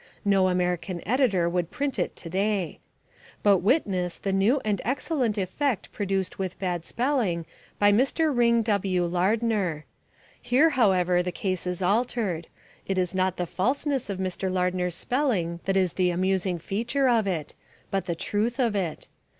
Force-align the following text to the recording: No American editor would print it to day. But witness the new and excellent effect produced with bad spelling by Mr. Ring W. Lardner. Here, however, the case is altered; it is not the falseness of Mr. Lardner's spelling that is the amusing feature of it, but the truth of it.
No 0.25 0.47
American 0.47 1.07
editor 1.07 1.47
would 1.47 1.69
print 1.69 1.99
it 1.99 2.15
to 2.15 2.27
day. 2.27 2.79
But 3.43 3.59
witness 3.59 4.17
the 4.17 4.33
new 4.33 4.59
and 4.65 4.81
excellent 4.83 5.37
effect 5.37 5.91
produced 5.91 6.39
with 6.39 6.57
bad 6.57 6.85
spelling 6.85 7.45
by 7.77 7.91
Mr. 7.91 8.35
Ring 8.35 8.63
W. 8.63 9.05
Lardner. 9.05 9.85
Here, 10.41 10.71
however, 10.71 11.21
the 11.21 11.31
case 11.31 11.67
is 11.67 11.83
altered; 11.83 12.47
it 12.87 12.97
is 12.97 13.13
not 13.13 13.37
the 13.37 13.45
falseness 13.45 14.09
of 14.09 14.17
Mr. 14.17 14.51
Lardner's 14.51 14.95
spelling 14.95 15.59
that 15.65 15.77
is 15.77 15.93
the 15.93 16.09
amusing 16.09 16.57
feature 16.57 17.07
of 17.07 17.27
it, 17.27 17.53
but 17.91 18.07
the 18.07 18.15
truth 18.15 18.57
of 18.57 18.75
it. 18.75 19.07